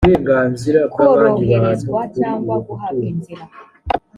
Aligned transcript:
koroherezwa 0.93 2.01
cyangwa 2.17 2.55
guhabwa 2.67 3.05
inzira 3.11 3.43